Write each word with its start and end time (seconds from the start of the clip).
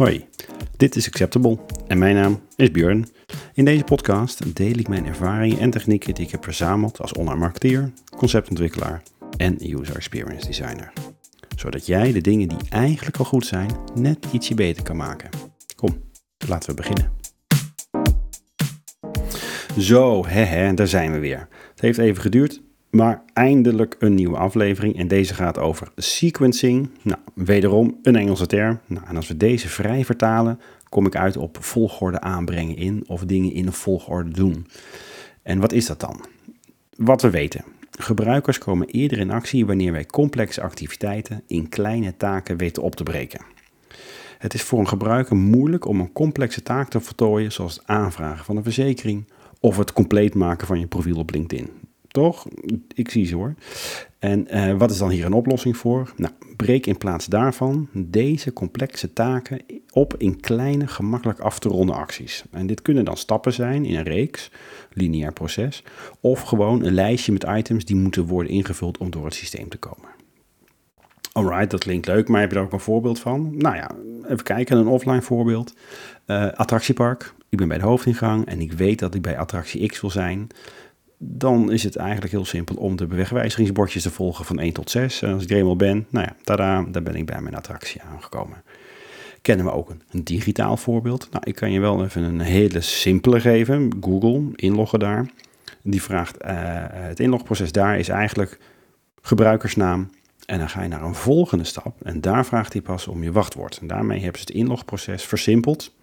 Hoi, 0.00 0.28
dit 0.76 0.96
is 0.96 1.06
Acceptable 1.06 1.58
en 1.86 1.98
mijn 1.98 2.14
naam 2.14 2.40
is 2.56 2.70
Björn. 2.70 3.06
In 3.54 3.64
deze 3.64 3.84
podcast 3.84 4.56
deel 4.56 4.78
ik 4.78 4.88
mijn 4.88 5.06
ervaringen 5.06 5.58
en 5.58 5.70
technieken 5.70 6.14
die 6.14 6.24
ik 6.24 6.30
heb 6.30 6.44
verzameld 6.44 7.00
als 7.00 7.12
online 7.12 7.38
marketeer, 7.38 7.92
conceptontwikkelaar 8.16 9.02
en 9.36 9.78
user 9.78 9.96
experience 9.96 10.46
designer. 10.46 10.92
Zodat 11.56 11.86
jij 11.86 12.12
de 12.12 12.20
dingen 12.20 12.48
die 12.48 12.58
eigenlijk 12.68 13.16
al 13.16 13.24
goed 13.24 13.46
zijn, 13.46 13.70
net 13.94 14.26
ietsje 14.32 14.54
beter 14.54 14.82
kan 14.82 14.96
maken. 14.96 15.30
Kom, 15.76 16.02
laten 16.48 16.70
we 16.70 16.76
beginnen. 16.76 17.12
Zo, 19.78 20.26
hè, 20.26 20.74
daar 20.74 20.88
zijn 20.88 21.12
we 21.12 21.18
weer. 21.18 21.48
Het 21.70 21.80
heeft 21.80 21.98
even 21.98 22.22
geduurd, 22.22 22.62
maar 22.90 23.22
eindelijk 23.32 23.96
een 23.98 24.14
nieuwe 24.14 24.36
aflevering 24.36 24.96
en 24.96 25.08
deze 25.08 25.34
gaat 25.34 25.58
over 25.58 25.88
sequencing. 25.96 26.90
Nou, 27.02 27.20
wederom 27.34 27.98
een 28.02 28.16
Engelse 28.16 28.46
term. 28.46 28.80
Nou, 28.86 29.06
en 29.06 29.16
als 29.16 29.28
we 29.28 29.36
deze 29.36 29.68
vrij 29.68 30.04
vertalen, 30.04 30.60
kom 30.88 31.06
ik 31.06 31.16
uit 31.16 31.36
op 31.36 31.56
volgorde 31.60 32.20
aanbrengen 32.20 32.76
in 32.76 33.04
of 33.06 33.24
dingen 33.24 33.52
in 33.52 33.66
een 33.66 33.72
volgorde 33.72 34.30
doen. 34.30 34.66
En 35.42 35.60
wat 35.60 35.72
is 35.72 35.86
dat 35.86 36.00
dan? 36.00 36.24
Wat 36.96 37.22
we 37.22 37.30
weten. 37.30 37.64
Gebruikers 37.90 38.58
komen 38.58 38.86
eerder 38.86 39.18
in 39.18 39.30
actie 39.30 39.66
wanneer 39.66 39.92
wij 39.92 40.06
complexe 40.06 40.62
activiteiten 40.62 41.42
in 41.46 41.68
kleine 41.68 42.16
taken 42.16 42.56
weten 42.56 42.82
op 42.82 42.94
te 42.94 43.02
breken. 43.02 43.40
Het 44.38 44.54
is 44.54 44.62
voor 44.62 44.78
een 44.78 44.88
gebruiker 44.88 45.36
moeilijk 45.36 45.84
om 45.84 46.00
een 46.00 46.12
complexe 46.12 46.62
taak 46.62 46.90
te 46.90 47.00
voltooien, 47.00 47.52
zoals 47.52 47.74
het 47.74 47.86
aanvragen 47.86 48.44
van 48.44 48.56
een 48.56 48.62
verzekering 48.62 49.24
of 49.60 49.76
het 49.76 49.92
compleet 49.92 50.34
maken 50.34 50.66
van 50.66 50.80
je 50.80 50.86
profiel 50.86 51.18
op 51.18 51.30
LinkedIn. 51.30 51.79
Toch? 52.10 52.46
Ik 52.94 53.10
zie 53.10 53.26
ze 53.26 53.34
hoor. 53.34 53.54
En 54.18 54.46
uh, 54.56 54.76
wat 54.78 54.90
is 54.90 54.98
dan 54.98 55.10
hier 55.10 55.24
een 55.24 55.32
oplossing 55.32 55.76
voor? 55.76 56.12
Nou, 56.16 56.32
breek 56.56 56.86
in 56.86 56.98
plaats 56.98 57.26
daarvan 57.26 57.88
deze 57.92 58.52
complexe 58.52 59.12
taken 59.12 59.60
op 59.90 60.14
in 60.16 60.40
kleine, 60.40 60.86
gemakkelijk 60.86 61.40
af 61.40 61.58
te 61.58 61.68
ronden 61.68 61.96
acties. 61.96 62.44
En 62.50 62.66
dit 62.66 62.82
kunnen 62.82 63.04
dan 63.04 63.16
stappen 63.16 63.52
zijn 63.52 63.84
in 63.84 63.94
een 63.94 64.02
reeks, 64.02 64.50
lineair 64.92 65.32
proces, 65.32 65.82
of 66.20 66.40
gewoon 66.40 66.84
een 66.84 66.94
lijstje 66.94 67.32
met 67.32 67.46
items 67.48 67.84
die 67.84 67.96
moeten 67.96 68.26
worden 68.26 68.52
ingevuld 68.52 68.98
om 68.98 69.10
door 69.10 69.24
het 69.24 69.34
systeem 69.34 69.68
te 69.68 69.78
komen. 69.78 70.08
Alright, 71.32 71.70
dat 71.70 71.80
klinkt 71.80 72.06
leuk, 72.06 72.28
maar 72.28 72.40
heb 72.40 72.48
je 72.48 72.54
daar 72.54 72.64
ook 72.64 72.72
een 72.72 72.80
voorbeeld 72.80 73.18
van? 73.18 73.54
Nou 73.56 73.76
ja, 73.76 73.90
even 74.24 74.42
kijken, 74.42 74.76
een 74.76 74.86
offline 74.86 75.22
voorbeeld. 75.22 75.74
Uh, 76.26 76.52
attractiepark. 76.52 77.34
Ik 77.48 77.58
ben 77.58 77.68
bij 77.68 77.78
de 77.78 77.84
hoofdingang 77.84 78.46
en 78.46 78.60
ik 78.60 78.72
weet 78.72 78.98
dat 78.98 79.14
ik 79.14 79.22
bij 79.22 79.38
attractie 79.38 79.88
X 79.88 80.00
wil 80.00 80.10
zijn 80.10 80.48
dan 81.22 81.72
is 81.72 81.82
het 81.82 81.96
eigenlijk 81.96 82.32
heel 82.32 82.44
simpel 82.44 82.76
om 82.76 82.96
de 82.96 83.06
wegwijzigingsbordjes 83.06 84.02
te 84.02 84.10
volgen 84.10 84.44
van 84.44 84.58
1 84.58 84.72
tot 84.72 84.90
6. 84.90 85.22
En 85.22 85.32
als 85.32 85.42
ik 85.42 85.50
er 85.50 85.56
eenmaal 85.56 85.76
ben, 85.76 86.06
nou 86.10 86.26
ja, 86.44 86.82
dan 86.90 87.02
ben 87.02 87.14
ik 87.14 87.26
bij 87.26 87.40
mijn 87.40 87.54
attractie 87.54 88.02
aangekomen. 88.02 88.62
Kennen 89.42 89.66
we 89.66 89.72
ook 89.72 89.90
een, 89.90 90.24
digitaal 90.24 90.76
voorbeeld? 90.76 91.28
Nou, 91.30 91.44
ik 91.46 91.54
kan 91.54 91.72
je 91.72 91.80
wel 91.80 92.04
even 92.04 92.22
een 92.22 92.40
hele 92.40 92.80
simpele 92.80 93.40
geven. 93.40 93.96
Google, 94.00 94.42
inloggen 94.54 94.98
daar. 94.98 95.30
Die 95.82 96.02
vraagt, 96.02 96.44
uh, 96.44 96.50
het 96.88 97.20
inlogproces 97.20 97.72
daar 97.72 97.98
is 97.98 98.08
eigenlijk 98.08 98.58
gebruikersnaam, 99.22 100.10
en 100.50 100.58
dan 100.58 100.68
ga 100.68 100.82
je 100.82 100.88
naar 100.88 101.02
een 101.02 101.14
volgende 101.14 101.64
stap 101.64 102.02
en 102.02 102.20
daar 102.20 102.46
vraagt 102.46 102.72
hij 102.72 102.82
pas 102.82 103.06
om 103.06 103.22
je 103.22 103.32
wachtwoord. 103.32 103.78
En 103.80 103.86
daarmee 103.86 104.20
hebben 104.20 104.40
ze 104.40 104.46
het 104.46 104.56
inlogproces 104.56 105.24
versimpeld 105.24 105.94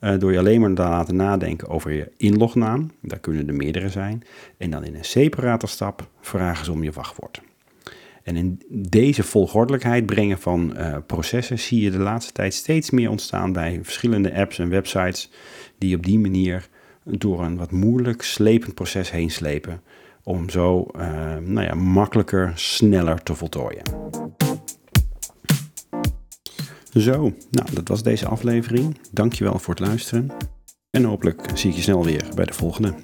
uh, 0.00 0.18
door 0.18 0.32
je 0.32 0.38
alleen 0.38 0.60
maar 0.60 0.74
te 0.74 0.82
laten 0.82 1.16
nadenken 1.16 1.68
over 1.68 1.92
je 1.92 2.10
inlognaam. 2.16 2.90
Daar 3.00 3.18
kunnen 3.18 3.48
er 3.48 3.54
meerdere 3.54 3.88
zijn. 3.88 4.22
En 4.58 4.70
dan 4.70 4.84
in 4.84 4.94
een 4.94 5.04
separate 5.04 5.66
stap 5.66 6.08
vragen 6.20 6.64
ze 6.64 6.72
om 6.72 6.84
je 6.84 6.92
wachtwoord. 6.92 7.40
En 8.22 8.36
in 8.36 8.62
deze 8.68 9.22
volgordelijkheid 9.22 10.06
brengen 10.06 10.38
van 10.38 10.74
uh, 10.76 10.96
processen 11.06 11.58
zie 11.58 11.82
je 11.82 11.90
de 11.90 11.98
laatste 11.98 12.32
tijd 12.32 12.54
steeds 12.54 12.90
meer 12.90 13.10
ontstaan 13.10 13.52
bij 13.52 13.80
verschillende 13.82 14.34
apps 14.34 14.58
en 14.58 14.68
websites 14.68 15.30
die 15.78 15.96
op 15.96 16.06
die 16.06 16.18
manier 16.18 16.68
door 17.04 17.44
een 17.44 17.56
wat 17.56 17.70
moeilijk 17.70 18.22
slepend 18.22 18.74
proces 18.74 19.10
heen 19.10 19.30
slepen 19.30 19.82
om 20.24 20.50
zo 20.50 20.86
uh, 20.96 21.36
nou 21.36 21.66
ja, 21.66 21.74
makkelijker, 21.74 22.52
sneller 22.54 23.22
te 23.22 23.34
voltooien. 23.34 23.82
Zo, 26.92 27.32
nou 27.50 27.72
dat 27.72 27.88
was 27.88 28.02
deze 28.02 28.26
aflevering. 28.26 28.98
Dankjewel 29.12 29.58
voor 29.58 29.74
het 29.74 29.86
luisteren. 29.86 30.30
En 30.90 31.04
hopelijk 31.04 31.50
zie 31.54 31.70
ik 31.70 31.76
je 31.76 31.82
snel 31.82 32.04
weer 32.04 32.24
bij 32.34 32.44
de 32.44 32.52
volgende. 32.52 32.94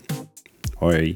Hoi. 0.75 1.14